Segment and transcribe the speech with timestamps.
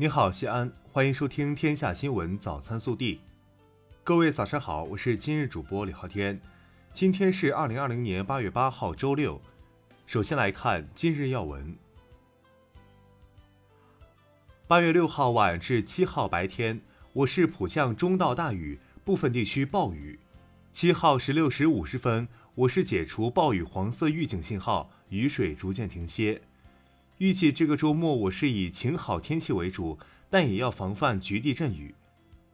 [0.00, 3.16] 你好，西安，欢迎收听《天下新闻早餐速递》。
[4.04, 6.40] 各位早上好，我是今日主播李昊天。
[6.92, 9.42] 今天是二零二零年八月八号，周六。
[10.06, 11.76] 首先来看今日要闻。
[14.68, 16.80] 八月六号晚至七号白天，
[17.12, 20.20] 我市普降中到大雨，部分地区暴雨。
[20.72, 26.40] 七号十六时五十分，我市解除暴雨黄色预警信号，雨水逐渐停歇。
[27.18, 29.98] 预计这个周末我市以晴好天气为主，
[30.30, 31.96] 但也要防范局地阵雨。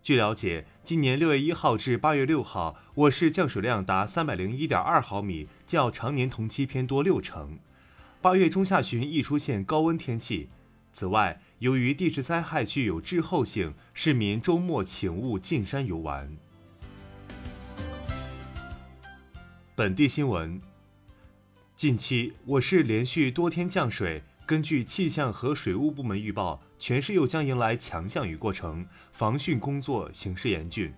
[0.00, 7.58] 据了解，今年六月一号至八月六号，我市降水量达三百零一点二毫米，较常年同期偏多六成。
[8.20, 10.48] 八月中下旬易出现高温天气。
[10.92, 16.36] 此外，由于地质灾害具有滞后性，市民周末请勿进山游玩。
[19.74, 20.60] 本地新闻：
[21.74, 24.22] 近期我市连续多天降水。
[24.44, 30.92] 根据气象和水务部门预报，全市又将迎来强降雨过程，防汛工作形势严峻。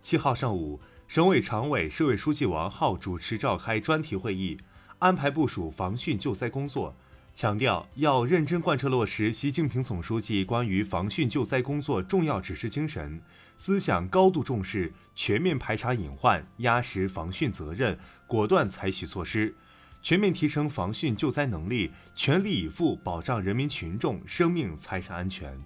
[0.00, 4.56] 七号上午，省委常委、市委书记王浩主持召开专题会议，
[5.00, 6.94] 安排部署防汛救灾工作，
[7.34, 13.20] 强调要认真贯彻落实习近平总书记关于防汛救灾工作重要指示精神，
[13.56, 17.98] 思想高度重视，全面排查隐患，压实防汛责任，
[18.28, 19.56] 果断采取措施。
[20.00, 25.60] 全面提升防汛救灾能力，全力以赴保障人民群众生命财产安全。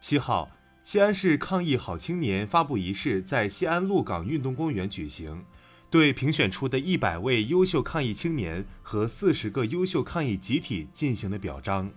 [0.00, 0.50] 七号，
[0.82, 5.44] 西安市抗疫好青年发布仪式在西安鹿港运动公园举行，
[5.88, 11.90] 对评选出的一百位优秀抗疫青年和四十个优秀抗疫集体进行了表彰。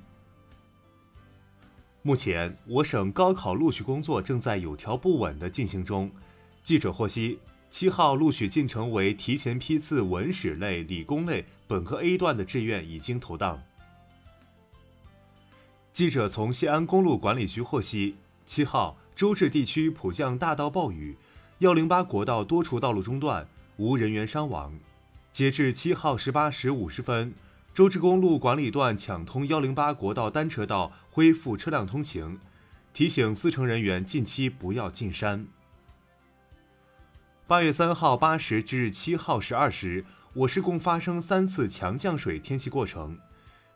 [2.04, 6.10] 目前，我省高考录取工作正在有条不紊地进行中。
[6.64, 7.40] 记者获悉。
[7.70, 13.62] 七号录取进程为提前批次文史类、理工类本科 A 段的志愿已经投档。
[15.92, 18.16] 记者从西安公路管理局获悉，
[18.46, 21.18] 七号周至地区普降大到暴雨，
[21.60, 23.48] 幺零八国道多处道路中断，
[23.78, 24.74] 无人员伤亡。
[25.34, 27.34] 截至七号十八时五十分，
[27.74, 32.40] 周至公路管理段抢通幺零八国道单车道，恢复车辆通行。
[32.94, 35.46] 提醒司乘人员近期不要进山。
[37.48, 40.04] 八月三号八时至七号十二时，
[40.34, 43.18] 我市共发生三次强降水天气过程。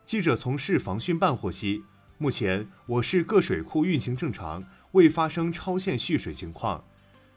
[0.04, 1.82] 记者从市防汛办获悉，
[2.18, 6.84] 目前我市各水库运行正常，未发生超限蓄水情况。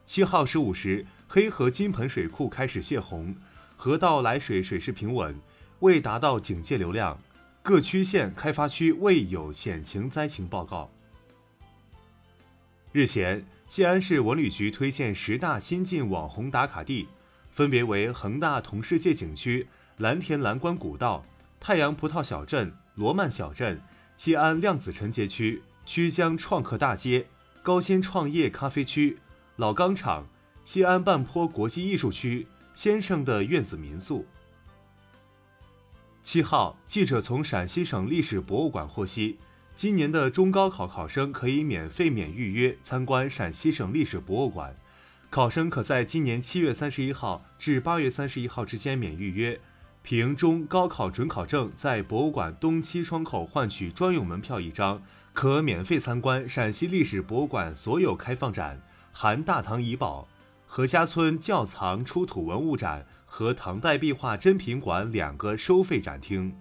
[0.04, 3.34] 七号十五时，黑河金盆水库开始泄洪，
[3.78, 5.40] 河道来水水势平稳，
[5.80, 7.18] 未达到警戒流量，
[7.64, 10.92] 各区县开发区未有险情灾情报告。
[12.96, 13.46] 日前。
[13.68, 17.06] 西安市文旅局推荐十大新晋网红打卡地，
[17.52, 19.68] 分别为恒大同世界景区、
[19.98, 21.26] 蓝田蓝关古道、
[21.60, 23.82] 太阳葡萄小镇、罗曼小镇、
[24.16, 27.28] 西安量子城街区、曲江创客大街、
[27.62, 29.18] 高新创业咖啡区、
[29.58, 30.26] 老钢厂、
[30.64, 34.26] 西安半坡国际艺术区、先生的院子民宿。
[36.24, 39.38] 七号，记者从陕西省历史博物馆获悉。
[39.76, 44.74] 今年的中高考考生可以免费免预约参观陕西省历史博物馆，
[45.30, 49.60] 考生可在今年七月三十一号至八月三十一号之间免预约，
[50.02, 55.04] 凭中高考准考证在博物馆东七窗口换取专用门票一张，
[55.34, 58.82] 可免费参观陕西历史博物馆所有开放展，
[59.12, 60.30] 含大唐遗宝、
[60.66, 66.56] 何家村窖藏出土文物展和唐代壁画珍品馆两个收费展厅。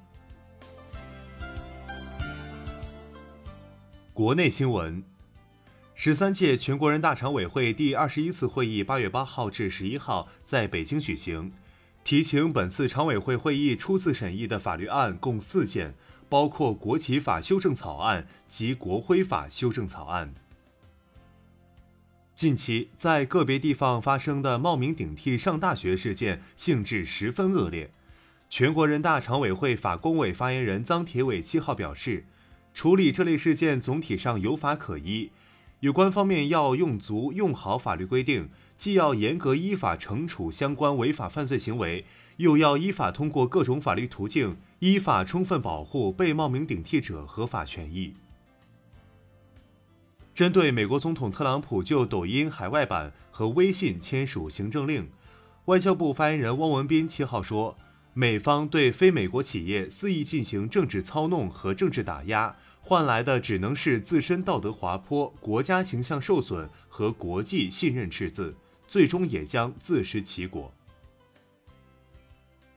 [4.14, 5.02] 国内新闻：
[5.97, 11.52] 十三届全国人大常委会第二十一次会议八月八号至十一号在北京举行。
[12.04, 15.94] 提请本次常委会会议初次审议的法律案共四件，
[16.28, 20.32] 包括国旗法修正草案及国徽法修正草案。
[22.36, 27.91] 近期在个别地方发生的冒名顶替上大学事件性质十分恶劣。
[28.48, 32.26] 全国人大常委会法工委发言人臧铁伟七号表示。
[32.75, 35.31] 处理这类事件总体上有法可依，
[35.79, 42.05] 有关方面要用足用好法律规定，既要严格依法惩处相关违法犯罪行为，
[42.38, 48.15] 又要依法通过各种法律途径，依法充分保护被冒名顶替者合法权益。
[50.35, 55.09] 针对美国总统特朗普就抖音海外版和微信签署行政令，
[55.67, 57.79] 外交部发言人汪文斌七号说。
[58.16, 68.55] 美方对非美国企业肆意进行政治操弄和政治打压，换来的只能是自身道德滑坡、国家形象受损和国际信任赤字，
[68.87, 70.72] 最终也将自食其果。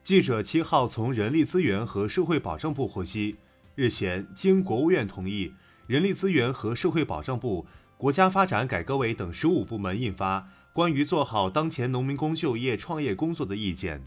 [0.04, 3.36] 记者七号从人力资源和社会保障部获悉，
[3.75, 5.54] 日前，经国务院同意，
[5.86, 10.39] 人力资源和社会保障部、国家发展改革委等十五部门印发
[10.74, 14.00] 《关于做好当前农民工就业创业工作的意见》。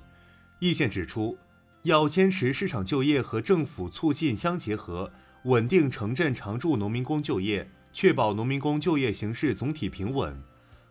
[0.61, 1.37] 意见指出，
[1.83, 5.11] 要坚持市场就业和政府促进相结合，
[5.45, 10.39] 稳定城镇常住农民工就业，确保农民工就业形势总体平稳，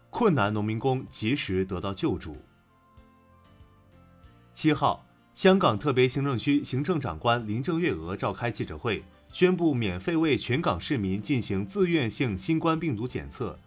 [0.10, 2.36] 困难农民工及时得到救助。
[4.56, 5.06] 七号，
[5.36, 13.60] 香港特别行政区行政长官林郑月娥召开记者会，宣布免费为全港市民进行自愿性新冠病毒检测，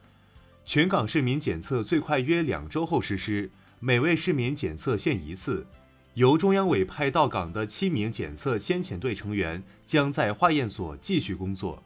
[0.64, 5.64] 全港市民检测最快约两周后实施，每位市民检测限一次。
[6.14, 11.82] 由中央委派到岗的七名检测先遣队成员将在化验所继续工作。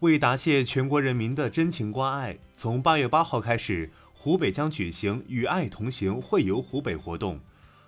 [0.00, 7.40] 为答谢全国人民的真情关爱，从八月八号开始，湖北将举行“与爱同行”会游湖北活动。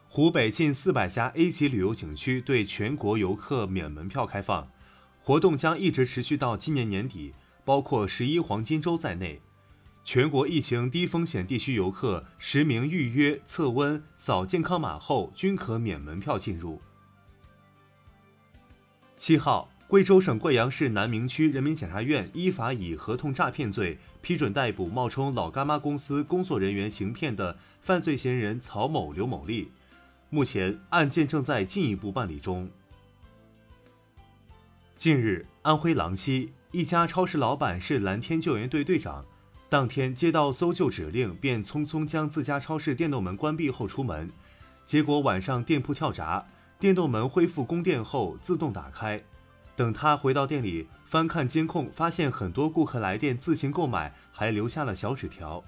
[0.08, 4.68] 湖北近四百家 A 级旅游景区对全国游客免门票开放，
[5.18, 7.32] 活动将一直持续到今年年底，
[7.64, 9.40] 包括十一黄金周在内。
[10.06, 16.80] 全国疫情低风险地区游客实名预约、测温、扫健康码后，均可免门票进入。
[19.16, 29.72] 七号，贵州省贵阳市南明区人民检察院依法以合同诈骗罪批准逮捕冒充老干妈公司工作人员行骗的犯罪嫌疑人曹某、刘某利。
[30.30, 32.70] 目前案件正在进一步办理中。
[34.96, 39.24] 近日，安徽郎溪一家超市老板是蓝天救援队队长。
[39.68, 44.30] 当天接到搜救指令，便匆匆将自家超市电动门关闭后出门，
[44.84, 46.46] 结果晚上店铺跳闸，
[46.78, 49.20] 电动门恢复供电后自动打开。
[49.74, 55.62] 等他回到店里翻看监控，发现很多顾客来店自行购买，还留下了小纸条。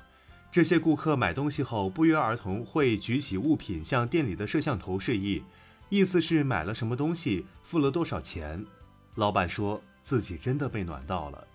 [0.50, 5.42] 这些顾客买东西后不约而同会举起物品向店里的摄像头示意，
[5.90, 8.64] 意思是买了什么东西，付了多少钱。
[9.16, 11.46] 老板说自己真的被暖到了。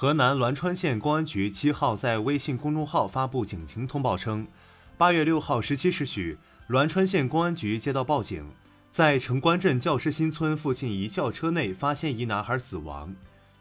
[0.00, 4.46] 河南栾川县公安局七号在微信公众号发布警情通报称，
[4.96, 6.38] 八月六号十七时许，
[6.68, 8.46] 栾川县公安局接到报警，
[8.90, 13.14] 在城关镇教师新村附近一轿车内发现一男孩死亡。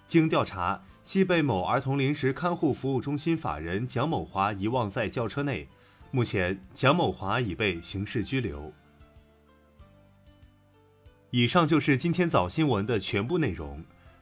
[0.08, 5.68] 经调查，系被某儿童临时看护服务中心法人蒋某华遗忘在轿车内。
[6.10, 8.72] 目前，蒋某华已被刑事拘留。
[11.32, 13.84] 以上就是今天早新闻的全部内容。